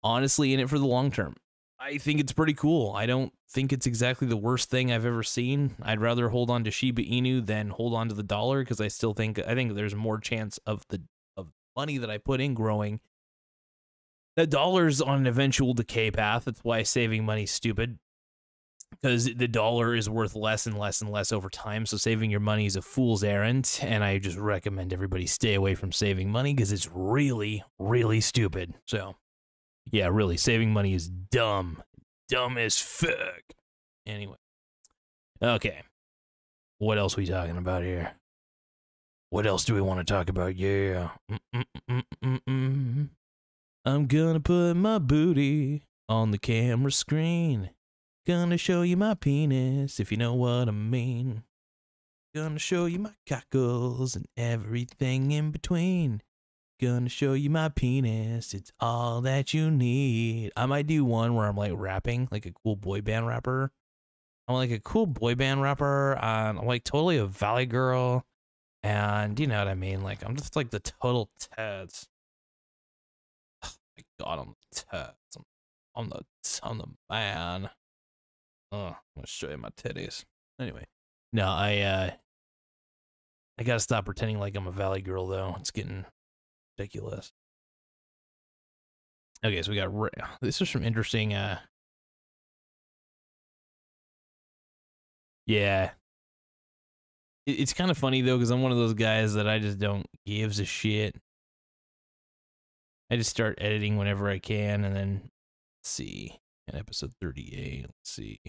honestly 0.02 0.52
in 0.52 0.59
it 0.59 0.69
for 0.69 0.79
the 0.79 0.87
long 0.87 1.12
term. 1.12 1.37
I 1.79 1.99
think 1.99 2.21
it's 2.21 2.33
pretty 2.33 2.55
cool. 2.55 2.93
I 2.93 3.07
don't 3.07 3.33
think 3.50 3.73
it's 3.73 3.87
exactly 3.87 4.29
the 4.29 4.37
worst 4.37 4.71
thing 4.71 4.93
I've 4.93 5.07
ever 5.07 5.23
seen. 5.23 5.75
I'd 5.83 6.00
rather 6.00 6.29
hold 6.29 6.50
on 6.50 6.64
to 6.64 6.71
Shiba 6.71 7.02
Inu 7.02 7.45
than 7.45 7.71
hold 7.71 7.95
on 7.95 8.09
to 8.09 8.14
the 8.14 8.23
dollar 8.23 8.62
because 8.62 8.81
I 8.81 8.88
still 8.88 9.14
think 9.14 9.38
I 9.38 9.55
think 9.55 9.75
there's 9.75 9.95
more 9.95 10.19
chance 10.19 10.59
of 10.67 10.83
the 10.88 11.02
money 11.76 11.99
that 11.99 12.11
I 12.11 12.19
put 12.19 12.41
in 12.41 12.55
growing 12.55 13.00
the 14.37 14.47
dollar's 14.47 15.00
on 15.00 15.21
an 15.21 15.26
eventual 15.26 15.75
decay 15.75 16.11
path. 16.11 16.45
That's 16.45 16.64
why 16.64 16.83
saving 16.83 17.25
money 17.25 17.45
is 17.45 17.50
stupid. 17.50 17.99
Because 18.91 19.25
the 19.25 19.49
dollar 19.49 19.95
is 19.95 20.09
worth 20.09 20.35
less 20.35 20.67
and 20.67 20.79
less 20.79 21.00
and 21.00 21.11
less 21.11 21.33
over 21.33 21.49
time. 21.49 21.87
So 21.87 21.97
saving 21.97 22.31
your 22.31 22.41
money 22.41 22.67
is 22.67 22.76
a 22.76 22.83
fool's 22.83 23.25
errand. 23.25 23.79
And 23.83 24.05
I 24.05 24.19
just 24.19 24.37
recommend 24.37 24.93
everybody 24.93 25.26
stay 25.26 25.55
away 25.55 25.75
from 25.75 25.93
saving 25.93 26.31
money 26.31 26.55
because 26.55 26.73
it's 26.73 26.91
really, 26.93 27.62
really 27.79 28.21
stupid. 28.21 28.75
So, 28.87 29.17
yeah, 29.91 30.09
really, 30.09 30.37
saving 30.37 30.73
money 30.73 30.95
is 30.95 31.09
dumb. 31.09 31.83
dumb 32.29 32.59
as 32.59 32.79
fuck. 32.79 33.43
Anyway. 34.07 34.37
Okay. 35.43 35.83
What 36.79 36.99
else 36.99 37.17
we 37.17 37.26
talking 37.26 37.57
about 37.57 37.83
here? 37.83 38.12
What 39.33 39.47
else 39.47 39.65
do 39.65 39.73
we 39.73 39.81
want 39.81 39.99
to 39.99 40.05
talk 40.05 40.29
about? 40.29 40.57
Yeah. 40.57 41.09
Mm-mm-mm-mm-mm. 41.55 43.09
I'm 43.83 44.07
gonna 44.07 44.41
put 44.41 44.75
my 44.75 44.99
booty 44.99 45.85
on 46.07 46.33
the 46.33 46.39
camera 46.39 46.93
screen. 46.93 47.71
Gonna 48.27 48.59
show 48.59 48.83
you 48.83 48.99
my 48.99 49.15
penis, 49.15 49.99
if 49.99 50.11
you 50.11 50.19
know 50.19 50.35
what 50.35 50.69
I 50.69 50.73
mean. 50.73 51.45
Gonna 52.35 52.59
show 52.59 52.85
you 52.85 52.99
my 52.99 53.15
cockles 53.27 54.17
and 54.17 54.27
everything 54.37 55.31
in 55.31 55.51
between. 55.51 56.21
Gonna 56.79 57.09
show 57.09 57.33
you 57.33 57.49
my 57.49 57.71
penis, 57.71 58.53
it's 58.53 58.71
all 58.81 59.23
that 59.23 59.55
you 59.55 59.71
need. 59.71 60.53
I 60.59 60.67
might 60.67 60.87
do 60.87 61.07
one 61.07 61.35
where 61.35 61.47
I'm 61.47 61.57
like 61.57 61.73
rapping, 61.75 62.29
like 62.31 62.45
a 62.45 62.53
cool 62.53 62.77
boy 62.77 63.01
band 63.01 63.27
rapper. 63.27 63.73
I'm 64.47 64.57
like 64.57 64.73
a 64.73 64.79
cool 64.79 65.07
boy 65.07 65.37
band 65.37 65.62
rapper. 65.62 66.19
I'm 66.19 66.59
like 66.59 66.85
totally 66.85 67.17
a 67.17 67.25
valley 67.25 67.65
girl. 67.65 68.27
And 68.83 69.39
you 69.39 69.47
know 69.47 69.59
what 69.59 69.69
I 69.69 69.75
mean? 69.75 70.03
Like 70.03 70.25
I'm 70.25 70.37
just 70.37 70.57
like 70.57 70.71
the 70.71 70.81
total 70.81 71.31
teds. 71.39 72.09
Oh 73.65 73.71
my 73.97 74.05
god, 74.25 74.39
I'm 74.41 74.55
the 74.73 74.83
teds. 74.83 75.37
I'm, 75.37 75.45
I'm 75.95 76.09
the 76.09 76.25
I'm 76.62 76.79
the 76.79 76.87
man. 77.11 77.71
Oh, 78.73 78.87
I'm 78.89 78.95
gonna 79.15 79.27
show 79.27 79.51
you 79.51 79.59
my 79.59 79.69
titties. 79.71 80.25
Anyway, 80.59 80.87
no, 81.33 81.47
I 81.47 81.79
uh, 81.79 82.11
I 83.59 83.62
gotta 83.65 83.81
stop 83.81 84.07
pretending 84.07 84.39
like 84.39 84.57
I'm 84.57 84.67
a 84.67 84.73
valley 84.73 85.03
girl 85.03 85.27
though. 85.27 85.55
It's 85.61 85.71
getting 85.71 86.05
ridiculous. 86.79 87.33
Okay, 89.45 89.62
so 89.62 89.71
we 89.71 89.77
got 89.77 89.91
this 90.41 90.61
is 90.61 90.71
some 90.71 90.83
interesting. 90.85 91.35
uh 91.35 91.59
Yeah, 95.47 95.93
it's 97.47 97.73
kind 97.73 97.91
of 97.91 97.99
funny 97.99 98.21
though 98.21 98.37
because 98.37 98.51
I'm 98.51 98.63
one 98.63 98.73
of 98.73 98.79
those 98.79 98.95
guys 98.95 99.35
that 99.35 99.49
I 99.49 99.59
just 99.59 99.79
don't 99.79 100.07
gives 100.27 100.61
a 100.61 100.65
shit. 100.65 101.17
I 103.11 103.17
just 103.17 103.31
start 103.31 103.59
editing 103.61 103.99
whenever 103.99 104.31
I 104.31 104.39
can, 104.39 104.85
and 104.85 104.97
then 104.97 105.21
let's 105.23 105.91
see 105.91 106.39
in 106.69 106.79
episode 106.79 107.13
38. 107.21 107.83
Let's 107.83 107.93
see. 108.05 108.41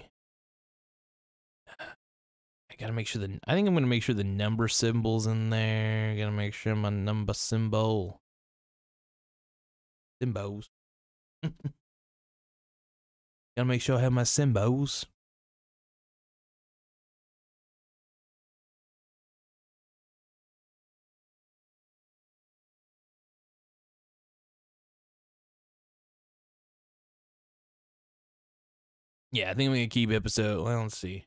I 1.80 2.76
gotta 2.80 2.94
make 2.94 3.08
sure 3.08 3.22
the. 3.22 3.40
I 3.48 3.54
think 3.54 3.68
I'm 3.68 3.74
gonna 3.74 3.88
make 3.88 4.04
sure 4.04 4.16
the 4.16 4.24
number 4.24 4.68
symbols 4.68 5.28
in 5.28 5.50
there. 5.50 6.16
Gotta 6.16 6.32
make 6.32 6.54
sure 6.54 6.76
my 6.76 6.90
number 6.90 7.34
symbol. 7.34 8.22
Symbols. 10.22 10.70
gotta 11.44 11.56
make 13.66 13.82
sure 13.82 13.98
I 13.98 14.02
have 14.02 14.14
my 14.14 14.24
symbols. 14.24 15.06
Yeah, 29.34 29.50
I 29.50 29.56
think 29.56 29.68
I'm 29.68 29.74
gonna 29.74 29.88
keep 29.88 30.12
episode. 30.12 30.64
Well, 30.64 30.84
let's 30.84 30.98
see. 30.98 31.26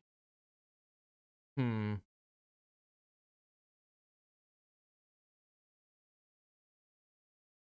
Hmm. 1.57 1.95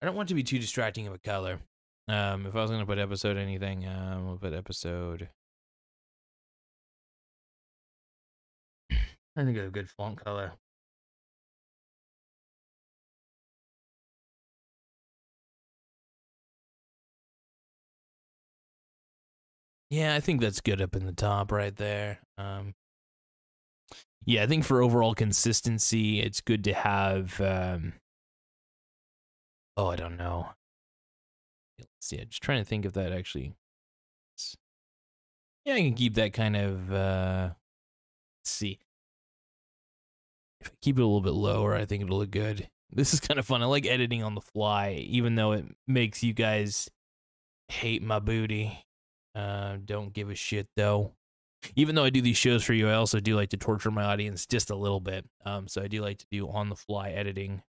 I 0.01 0.07
don't 0.07 0.17
want 0.17 0.31
to 0.31 0.35
be 0.35 0.43
too 0.43 0.59
distracting 0.59 1.07
of 1.07 1.13
a 1.15 1.19
color. 1.19 1.61
Um, 2.09 2.47
if 2.47 2.57
I 2.57 2.63
was 2.63 2.71
gonna 2.71 2.87
put 2.87 2.99
episode 2.99 3.37
anything, 3.37 3.87
um, 3.87 4.27
we'll 4.27 4.39
put 4.39 4.55
episode. 4.55 5.29
I 8.91 9.45
think 9.45 9.59
a 9.59 9.69
good 9.69 9.91
font 9.91 10.25
color. 10.25 10.53
Yeah, 19.93 20.15
I 20.15 20.21
think 20.21 20.41
that's 20.41 20.63
good 20.63 20.81
up 20.81 20.97
in 20.97 21.05
the 21.05 21.13
top 21.13 21.53
right 21.53 21.77
there. 21.77 22.21
Um, 22.39 22.73
yeah, 24.25 24.43
I 24.43 24.47
think 24.47 24.65
for 24.65 24.81
overall 24.81 25.15
consistency, 25.15 26.19
it's 26.19 26.41
good 26.41 26.65
to 26.65 26.73
have. 26.73 27.39
Um, 27.43 27.93
oh, 29.77 29.89
I 29.89 29.97
don't 29.97 30.17
know. 30.17 30.49
Let's 31.79 31.91
see. 32.01 32.19
I'm 32.19 32.29
just 32.31 32.43
trying 32.43 32.63
to 32.63 32.65
think 32.65 32.87
if 32.87 32.95
that 32.95 33.13
actually. 33.13 33.53
Yeah, 35.67 35.75
I 35.75 35.83
can 35.83 35.93
keep 35.93 36.15
that 36.15 36.33
kind 36.33 36.57
of. 36.57 36.91
Uh, 36.91 37.51
let's 38.41 38.51
see. 38.51 38.79
If 40.63 40.69
I 40.69 40.71
keep 40.81 40.97
it 40.97 41.03
a 41.03 41.05
little 41.05 41.21
bit 41.21 41.35
lower, 41.35 41.77
I 41.77 41.85
think 41.85 42.03
it'll 42.03 42.17
look 42.17 42.31
good. 42.31 42.67
This 42.91 43.13
is 43.13 43.21
kind 43.21 43.39
of 43.39 43.45
fun. 43.45 43.63
I 43.63 43.67
like 43.67 43.85
editing 43.85 44.23
on 44.23 44.37
the 44.37 44.41
fly, 44.41 44.93
even 45.07 45.35
though 45.35 45.53
it 45.53 45.67
makes 45.87 46.23
you 46.23 46.33
guys 46.33 46.89
hate 47.69 48.03
my 48.03 48.21
booty. 48.21 48.87
Uh, 49.35 49.77
don't 49.85 50.13
give 50.13 50.31
a 50.31 50.35
shit 50.35 50.69
though 50.77 51.13
even 51.77 51.95
though 51.95 52.05
I 52.05 52.11
do 52.11 52.21
these 52.21 52.37
shows 52.37 52.65
for 52.65 52.75
you, 52.75 52.89
I 52.89 52.95
also 52.95 53.21
do 53.21 53.37
like 53.37 53.51
to 53.51 53.57
torture 53.57 53.91
my 53.91 54.05
audience 54.05 54.47
just 54.47 54.71
a 54.71 54.77
little 54.77 55.01
bit. 55.01 55.25
Um, 55.45 55.69
so 55.69 55.83
I 55.83 55.89
do 55.89 56.03
like 56.03 56.19
to 56.19 56.27
do 56.31 56.49
on 56.49 56.69
the 56.69 56.77
fly 56.77 57.11
editing. 57.11 57.63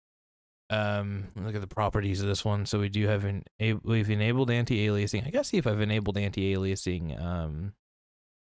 Um, 0.70 1.28
look 1.34 1.56
at 1.56 1.60
the 1.60 1.66
properties 1.66 2.20
of 2.20 2.28
this 2.28 2.44
one. 2.44 2.66
So 2.66 2.78
we 2.78 2.88
do 2.88 3.06
have 3.08 3.24
an 3.24 3.42
we've 3.82 4.10
enabled 4.10 4.50
anti-aliasing. 4.50 5.26
I 5.26 5.30
gotta 5.30 5.44
see 5.44 5.58
if 5.58 5.66
I've 5.66 5.80
enabled 5.80 6.16
anti-aliasing. 6.16 7.20
Um, 7.20 7.72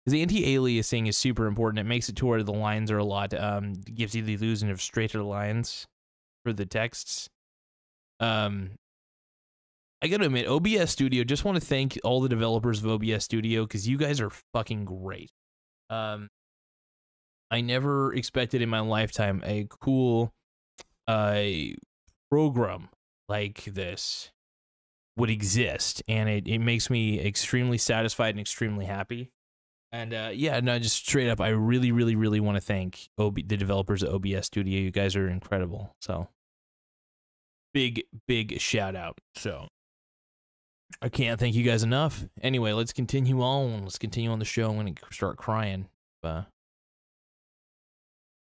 because 0.04 0.12
the 0.12 0.22
anti-aliasing 0.22 1.08
is 1.08 1.16
super 1.16 1.46
important. 1.46 1.80
It 1.80 1.88
makes 1.88 2.08
it 2.08 2.16
to 2.16 2.26
where 2.26 2.42
the 2.42 2.52
lines 2.52 2.92
are 2.92 2.98
a 2.98 3.04
lot. 3.04 3.34
Um, 3.34 3.74
gives 3.74 4.14
you 4.14 4.22
the 4.22 4.34
illusion 4.34 4.70
of 4.70 4.80
straighter 4.80 5.22
lines 5.22 5.86
for 6.44 6.52
the 6.52 6.66
texts. 6.66 7.28
Um, 8.20 8.72
I 10.02 10.08
gotta 10.08 10.26
admit, 10.26 10.46
OBS 10.46 10.90
Studio. 10.90 11.24
Just 11.24 11.44
want 11.44 11.58
to 11.58 11.66
thank 11.66 11.98
all 12.04 12.20
the 12.20 12.28
developers 12.28 12.84
of 12.84 12.90
OBS 12.90 13.24
Studio 13.24 13.64
because 13.64 13.88
you 13.88 13.96
guys 13.96 14.20
are 14.20 14.30
fucking 14.52 14.84
great. 14.84 15.30
Um, 15.88 16.28
I 17.50 17.60
never 17.60 18.12
expected 18.12 18.60
in 18.60 18.68
my 18.68 18.80
lifetime 18.80 19.42
a 19.44 19.66
cool, 19.70 20.32
uh, 21.08 21.44
program 22.30 22.88
like 23.28 23.64
this 23.64 24.30
would 25.16 25.30
exist, 25.30 26.02
and 26.08 26.28
it 26.28 26.46
it 26.46 26.58
makes 26.58 26.90
me 26.90 27.20
extremely 27.20 27.78
satisfied 27.78 28.30
and 28.30 28.40
extremely 28.40 28.84
happy. 28.84 29.30
And 29.92 30.12
uh, 30.12 30.30
yeah, 30.34 30.60
no, 30.60 30.78
just 30.78 30.96
straight 30.96 31.30
up, 31.30 31.40
I 31.40 31.48
really, 31.48 31.90
really, 31.92 32.16
really 32.16 32.40
want 32.40 32.56
to 32.56 32.60
thank 32.60 33.08
OB- 33.18 33.48
the 33.48 33.56
developers 33.56 34.02
of 34.02 34.14
OBS 34.14 34.46
Studio. 34.46 34.78
You 34.80 34.90
guys 34.90 35.16
are 35.16 35.28
incredible. 35.28 35.94
So 36.02 36.28
big, 37.72 38.04
big 38.26 38.60
shout 38.60 38.94
out. 38.96 39.18
So 39.36 39.68
I 41.02 41.08
can't 41.08 41.38
thank 41.38 41.54
you 41.54 41.62
guys 41.62 41.82
enough. 41.82 42.24
Anyway, 42.40 42.72
let's 42.72 42.92
continue 42.92 43.42
on. 43.42 43.82
Let's 43.82 43.98
continue 43.98 44.30
on 44.30 44.38
the 44.38 44.44
show. 44.44 44.70
I'm 44.70 44.76
going 44.76 44.94
to 44.94 45.02
start 45.12 45.36
crying. 45.36 45.88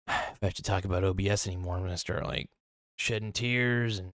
If 0.08 0.38
I 0.42 0.46
have 0.46 0.54
to 0.54 0.62
talk 0.62 0.84
about 0.84 1.04
OBS 1.04 1.46
anymore, 1.46 1.74
I'm 1.76 1.82
going 1.82 1.92
to 1.92 1.98
start 1.98 2.26
like 2.26 2.48
shedding 2.96 3.32
tears 3.32 3.98
and 3.98 4.10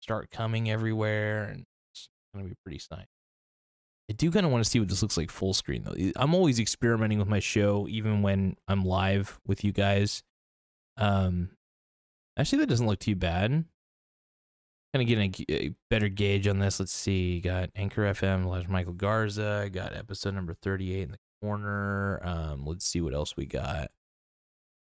start 0.00 0.30
coming 0.30 0.70
everywhere. 0.70 1.44
And 1.44 1.64
it's 1.92 2.08
going 2.34 2.44
to 2.44 2.48
be 2.48 2.56
pretty 2.64 2.80
nice. 2.90 3.06
I 4.10 4.14
do 4.14 4.30
kind 4.30 4.44
of 4.44 4.50
want 4.50 4.64
to 4.64 4.68
see 4.68 4.80
what 4.80 4.88
this 4.88 5.00
looks 5.00 5.16
like 5.16 5.30
full 5.30 5.54
screen 5.54 5.84
though. 5.84 5.94
I'm 6.16 6.34
always 6.34 6.58
experimenting 6.58 7.18
with 7.18 7.28
my 7.28 7.38
show, 7.38 7.86
even 7.88 8.22
when 8.22 8.56
I'm 8.66 8.84
live 8.84 9.38
with 9.46 9.62
you 9.62 9.72
guys. 9.72 10.22
Um, 10.96 11.50
actually, 12.36 12.60
that 12.60 12.68
doesn't 12.68 12.86
look 12.86 12.98
too 12.98 13.14
bad 13.14 13.64
kind 14.92 15.02
of 15.02 15.08
getting 15.08 15.34
a, 15.48 15.66
a, 15.66 15.74
better 15.90 16.08
gauge 16.08 16.46
on 16.46 16.58
this. 16.58 16.78
Let's 16.78 16.92
see. 16.92 17.40
Got 17.40 17.70
Anchor 17.74 18.02
FM, 18.02 18.46
Les 18.46 18.68
Michael 18.68 18.92
Garza. 18.92 19.68
Got 19.72 19.96
episode 19.96 20.34
number 20.34 20.54
38 20.54 21.02
in 21.02 21.10
the 21.12 21.18
corner. 21.40 22.20
Um, 22.24 22.66
let's 22.66 22.86
see 22.86 23.00
what 23.00 23.14
else 23.14 23.36
we 23.36 23.46
got. 23.46 23.90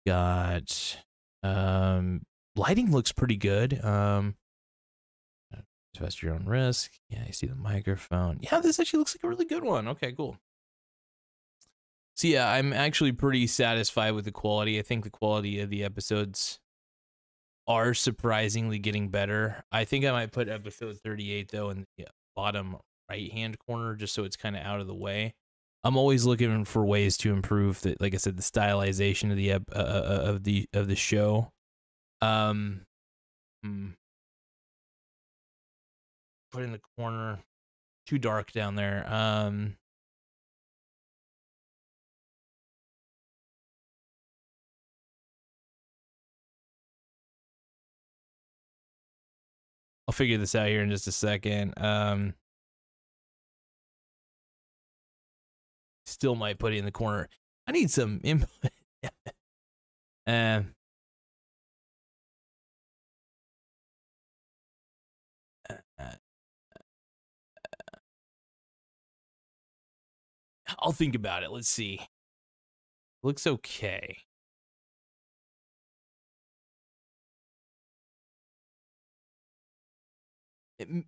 Got 0.06 0.98
um 1.44 2.22
lighting 2.56 2.92
looks 2.92 3.12
pretty 3.12 3.38
good. 3.38 3.84
Um 3.84 4.36
invest 5.96 6.22
your 6.22 6.34
own 6.34 6.46
risk. 6.46 6.92
Yeah, 7.10 7.24
I 7.28 7.32
see 7.32 7.48
the 7.48 7.56
microphone. 7.56 8.40
Yeah, 8.42 8.60
this 8.60 8.80
actually 8.80 9.00
looks 9.00 9.16
like 9.16 9.24
a 9.24 9.28
really 9.28 9.46
good 9.46 9.64
one. 9.64 9.88
Okay, 9.90 10.12
cool. 10.14 10.38
So 12.16 12.28
yeah, 12.28 12.50
I'm 12.50 12.74
actually 12.74 13.12
pretty 13.12 13.48
satisfied 13.48 14.12
with 14.12 14.26
the 14.26 14.32
quality. 14.32 14.80
I 14.80 14.84
think 14.84 15.04
the 15.04 15.10
quality 15.10 15.60
of 15.60 15.70
the 15.70 15.84
episodes 15.84 16.60
are 17.72 17.94
surprisingly 17.94 18.80
getting 18.80 19.10
better. 19.10 19.64
I 19.72 19.86
think 19.86 20.06
I 20.06 20.12
might 20.12 20.32
put 20.32 20.50
episode 20.50 21.00
38 21.04 21.50
though 21.52 21.70
in 21.70 21.86
the 21.98 22.08
bottom 22.36 22.78
right 23.10 23.32
hand 23.32 23.58
corner 23.60 23.96
just 23.96 24.14
so 24.14 24.24
it's 24.24 24.36
kind 24.36 24.56
of 24.56 24.64
out 24.64 24.82
of 24.82 24.88
the 24.88 24.96
way. 24.96 25.34
I'm 25.84 25.98
always 25.98 26.26
looking 26.26 26.66
for 26.66 26.86
ways 26.86 27.18
to 27.18 27.34
improve 27.34 27.82
that 27.82 28.02
like 28.02 28.14
I 28.14 28.18
said 28.18 28.38
the 28.38 28.44
stylization 28.44 29.32
of 29.32 29.38
the 29.38 29.54
uh, 29.54 29.60
uh, 29.74 29.80
uh, 29.80 30.22
of 30.30 30.44
the 30.44 30.66
of 30.74 30.88
the 30.88 30.96
show. 30.96 31.52
Um 32.22 32.82
hmm. 33.64 33.90
put 36.52 36.64
in 36.64 36.72
the 36.72 36.82
corner 36.98 37.40
too 38.06 38.18
dark 38.18 38.52
down 38.52 38.76
there. 38.76 39.06
Um, 39.12 39.78
I'll 50.12 50.14
figure 50.14 50.38
this 50.38 50.56
out 50.56 50.68
here 50.68 50.82
in 50.82 50.90
just 50.90 51.08
a 51.08 51.12
second. 51.14 51.74
Um, 51.78 52.34
still 56.06 56.36
might 56.36 56.60
put 56.60 56.74
it 56.74 56.80
in 56.80 56.84
the 56.84 56.92
corner. 56.92 57.30
I 57.66 57.72
need 57.72 57.90
some 57.90 58.20
input. 58.26 58.50
um, 60.28 60.74
I'll 70.78 70.92
think 70.92 71.16
about 71.16 71.44
it. 71.44 71.52
Let's 71.52 71.70
see. 71.70 72.02
Looks 73.24 73.48
okay. 73.48 74.18
It, 80.82 81.06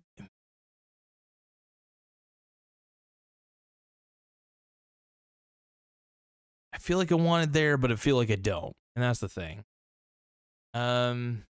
I 6.72 6.78
feel 6.78 6.98
like 6.98 7.12
I 7.12 7.16
want 7.16 7.44
it 7.44 7.52
there, 7.52 7.76
but 7.76 7.90
I 7.92 7.96
feel 7.96 8.16
like 8.16 8.30
I 8.30 8.36
don't. 8.36 8.74
And 8.94 9.02
that's 9.02 9.20
the 9.20 9.28
thing. 9.28 9.64
Um 10.74 11.44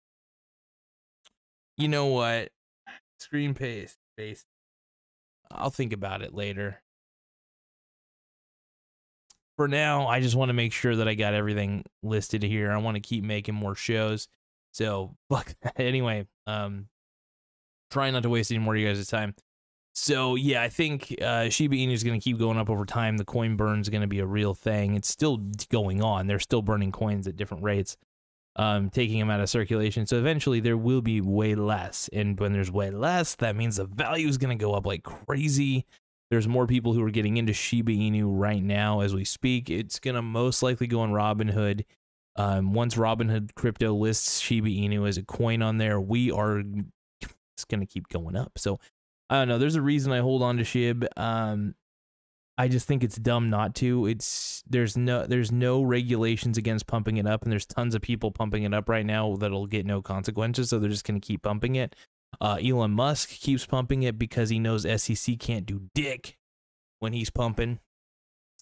you 1.78 1.88
know 1.88 2.08
what? 2.08 2.50
Screen 3.20 3.54
paste 3.54 3.98
paste. 4.18 4.46
I'll 5.52 5.70
think 5.70 5.94
about 5.94 6.22
it 6.22 6.34
later. 6.34 6.82
For 9.58 9.68
now, 9.68 10.08
I 10.08 10.22
just 10.22 10.36
want 10.36 10.50
to 10.50 10.54
make 10.54 10.74
sure 10.74 10.96
that 10.96 11.08
I 11.08 11.14
got 11.14 11.34
everything 11.34 11.84
listed 12.04 12.42
here. 12.44 12.72
I 12.72 12.78
want 12.78 12.96
to 12.96 13.02
keep 13.02 13.24
making 13.24 13.56
more 13.56 13.76
shows. 13.76 14.28
So, 14.74 15.16
fuck 15.30 15.54
that. 15.62 15.80
Anyway, 15.80 16.28
um 16.48 16.88
trying 17.92 18.14
not 18.14 18.24
to 18.24 18.30
waste 18.30 18.52
any 18.52 18.60
more 18.60 18.74
of 18.74 18.80
you 18.80 18.88
guys' 18.88 19.08
time. 19.08 19.36
So 19.94 20.36
yeah, 20.36 20.62
I 20.62 20.70
think 20.70 21.16
uh, 21.22 21.50
Shiba 21.50 21.76
Inu 21.76 21.92
is 21.92 22.04
going 22.04 22.20
to 22.20 22.24
keep 22.24 22.40
going 22.40 22.58
up 22.58 22.70
over 22.70 22.86
time. 22.86 23.18
The 23.18 23.26
coin 23.26 23.58
burn 23.58 23.82
is 23.82 23.90
going 23.90 24.02
to 24.02 24.08
be 24.08 24.20
a 24.20 24.26
real 24.26 24.54
thing. 24.54 24.96
It's 24.96 25.10
still 25.10 25.38
going 25.70 26.02
on. 26.02 26.28
They're 26.28 26.40
still 26.40 26.62
burning 26.62 26.92
coins 26.92 27.28
at 27.28 27.36
different 27.36 27.64
rates, 27.64 27.98
um, 28.56 28.90
taking 28.90 29.20
them 29.20 29.30
out 29.30 29.42
of 29.42 29.50
circulation. 29.50 30.08
So 30.08 30.18
eventually 30.18 30.62
there 30.62 30.78
will 30.78 31.02
be 31.02 31.20
way 31.20 31.56
less. 31.56 32.10
And 32.14 32.40
when 32.40 32.54
there's 32.54 32.72
way 32.72 32.90
less, 32.90 33.36
that 33.36 33.58
means 33.58 33.76
the 33.76 33.86
value 33.86 34.30
is 34.30 34.38
going 34.38 34.58
to 34.58 34.64
go 34.64 34.74
up 34.74 34.86
like 34.86 35.04
crazy. 35.04 35.86
There's 36.30 36.48
more 36.48 36.68
people 36.68 36.94
who 36.94 37.04
are 37.04 37.12
getting 37.12 37.36
into 37.36 37.52
Shiba 37.52 37.92
Inu 37.92 38.24
right 38.28 38.64
now 38.64 39.02
as 39.02 39.14
we 39.14 39.26
speak. 39.26 39.70
It's 39.70 40.00
going 40.00 40.16
to 40.16 40.22
most 40.22 40.64
likely 40.64 40.88
go 40.88 41.02
on 41.02 41.12
Robinhood. 41.12 41.84
Um, 42.38 42.74
once 42.74 42.96
Robinhood 42.96 43.56
crypto 43.56 43.94
lists 43.94 44.40
Shiba 44.40 44.70
Inu 44.70 45.06
as 45.06 45.18
a 45.18 45.24
coin 45.24 45.62
on 45.62 45.78
there, 45.78 46.00
we 46.00 46.32
are 46.32 46.64
it's 47.56 47.66
going 47.66 47.82
to 47.82 47.86
keep 47.86 48.08
going 48.10 48.36
up. 48.36 48.54
So 48.58 48.80
I 49.30 49.40
don't 49.40 49.48
know. 49.48 49.58
There's 49.58 49.76
a 49.76 49.82
reason 49.82 50.12
I 50.12 50.20
hold 50.20 50.44
on 50.44 50.58
to 50.58 50.64
Shib. 50.64 51.06
Um, 51.18 51.76
I 52.58 52.68
just 52.68 52.88
think 52.88 53.04
it's 53.04 53.16
dumb 53.16 53.50
not 53.50 53.74
to. 53.76 54.06
It's 54.06 54.62
there's 54.70 54.98
no 54.98 55.26
there's 55.26 55.52
no 55.52 55.82
regulations 55.82 56.58
against 56.58 56.86
pumping 56.86 57.18
it 57.18 57.26
up, 57.26 57.44
and 57.44 57.52
there's 57.52 57.66
tons 57.66 57.96
of 57.96 58.02
people 58.02 58.30
pumping 58.32 58.64
it 58.64 58.74
up 58.74 58.90
right 58.90 59.06
now 59.06 59.36
that'll 59.38 59.68
get 59.68 59.86
no 59.86 60.02
consequences. 60.02 60.70
So 60.70 60.78
they're 60.78 60.90
just 60.90 61.06
gonna 61.06 61.20
keep 61.20 61.44
pumping 61.44 61.76
it. 61.76 61.96
Uh, 62.40 62.58
Elon 62.64 62.92
Musk 62.92 63.30
keeps 63.30 63.66
pumping 63.66 64.04
it 64.04 64.20
because 64.20 64.50
he 64.50 64.60
knows 64.60 64.86
SEC 65.02 65.40
can't 65.40 65.66
do 65.66 65.90
dick 65.96 66.38
when 67.00 67.14
he's 67.14 67.30
pumping. 67.30 67.80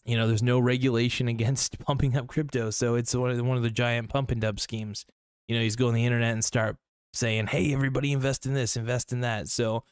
You 0.05 0.17
know, 0.17 0.27
there's 0.27 0.43
no 0.43 0.60
regulation 0.60 1.27
against 1.36 1.79
pumping 1.79 2.15
up 2.15 2.27
crypto, 2.27 2.69
so 2.69 2.96
it's 2.96 3.13
one 3.13 3.31
of 3.31 3.38
the, 3.38 3.43
one 3.43 3.58
of 3.58 3.63
the 3.63 3.69
giant 3.69 4.09
pump 4.09 4.31
and 4.31 4.40
dump 4.40 4.59
schemes. 4.59 5.05
You 5.48 5.55
know, 5.55 5.61
he's 5.61 5.75
going 5.75 5.90
on 5.90 5.96
the 5.96 6.05
internet 6.05 6.33
and 6.33 6.46
start 6.46 6.77
saying, 7.13 7.48
"Hey, 7.48 7.74
everybody, 7.74 8.11
invest 8.11 8.45
in 8.45 8.53
this, 8.53 8.75
invest 8.75 9.11
in 9.11 9.22
that." 9.22 9.48
So 9.48 9.83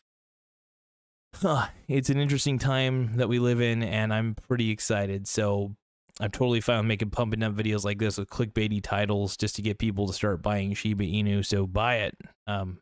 huh, 1.36 1.68
it's 1.88 2.10
an 2.10 2.20
interesting 2.20 2.60
time 2.60 3.18
that 3.18 3.30
we 3.30 3.40
live 3.40 3.62
in, 3.62 3.84
and 3.84 4.14
I'm 4.14 4.36
pretty 4.36 4.72
excited. 4.72 5.28
So 5.28 5.76
I'm 6.20 6.32
totally 6.32 6.62
fine 6.62 6.88
making 6.88 7.12
pumping 7.12 7.44
up 7.44 7.54
videos 7.54 7.84
like 7.84 8.00
this 8.00 8.18
with 8.18 8.30
clickbaity 8.30 8.82
titles 8.82 9.38
just 9.38 9.56
to 9.58 9.62
get 9.62 9.78
people 9.78 10.08
to 10.08 10.14
start 10.14 10.42
buying 10.42 10.74
Shiba 10.74 11.04
Inu. 11.04 11.46
So 11.46 11.68
buy 11.68 11.98
it. 11.98 12.18
Um, 12.48 12.80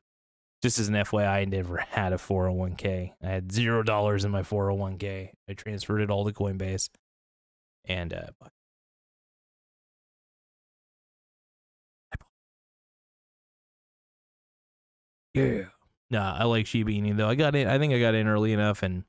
just 0.61 0.79
as 0.79 0.87
an 0.87 0.95
FYI, 0.95 1.27
I 1.27 1.45
never 1.45 1.77
had 1.77 2.13
a 2.13 2.17
401k. 2.17 3.11
I 3.21 3.27
had 3.27 3.51
zero 3.51 3.83
dollars 3.83 4.25
in 4.25 4.31
my 4.31 4.41
401k. 4.41 5.29
I 5.49 5.53
transferred 5.53 6.01
it 6.01 6.09
all 6.09 6.25
to 6.25 6.31
Coinbase, 6.31 6.89
and 7.85 8.13
uh, 8.13 8.27
yeah. 15.35 15.63
Nah, 16.09 16.35
I 16.37 16.43
like 16.43 16.67
Shiba 16.67 16.91
Inu 16.91 17.17
though. 17.17 17.27
I 17.27 17.35
got 17.35 17.55
in. 17.55 17.67
I 17.67 17.79
think 17.79 17.93
I 17.93 17.99
got 17.99 18.15
in 18.15 18.27
early 18.27 18.53
enough, 18.53 18.83
and 18.83 19.03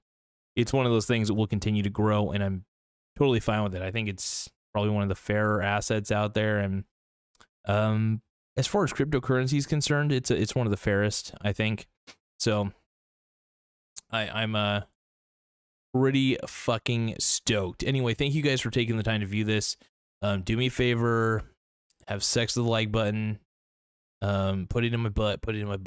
it's 0.55 0.73
one 0.73 0.87
of 0.87 0.93
those 0.93 1.07
things 1.07 1.29
that 1.29 1.35
will 1.35 1.47
continue 1.47 1.83
to 1.83 1.91
grow, 1.91 2.31
and 2.31 2.43
I'm 2.43 2.65
totally 3.19 3.41
fine 3.41 3.63
with 3.63 3.75
it. 3.75 3.83
I 3.83 3.91
think 3.91 4.09
it's 4.09 4.51
probably 4.73 4.91
one 4.91 5.03
of 5.03 5.09
the 5.09 5.15
fairer 5.15 5.63
assets 5.63 6.11
out 6.11 6.35
there, 6.35 6.59
and 6.59 6.85
um, 7.67 8.23
as 8.57 8.67
far 8.67 8.85
as 8.85 8.93
cryptocurrency 8.93 9.59
is 9.59 9.67
concerned, 9.67 10.13
it's 10.13 10.31
a, 10.31 10.41
it's 10.41 10.55
one 10.55 10.67
of 10.67 10.71
the 10.71 10.77
fairest. 10.77 11.35
I 11.43 11.53
think 11.53 11.87
so. 12.39 12.73
I 14.11 14.29
I'm 14.29 14.57
uh 14.57 14.83
pretty 15.95 16.37
fucking 16.47 17.17
stoked. 17.19 17.83
Anyway, 17.83 18.15
thank 18.15 18.35
you 18.35 18.43
guys 18.43 18.61
for 18.61 18.71
taking 18.71 18.97
the 18.97 19.03
time 19.03 19.21
to 19.21 19.27
view 19.27 19.45
this. 19.45 19.77
Um, 20.23 20.43
do 20.43 20.57
me 20.57 20.67
a 20.67 20.71
favor, 20.71 21.43
have 22.09 22.25
sex 22.25 22.57
with 22.57 22.65
the 22.65 22.71
like 22.71 22.91
button. 22.91 23.39
Um, 24.23 24.67
put 24.69 24.85
it 24.85 24.95
in 24.95 25.01
my 25.01 25.09
butt. 25.09 25.43
Put 25.43 25.55
it 25.55 25.61
in 25.61 25.69
my 25.69 25.77
butt. 25.77 25.85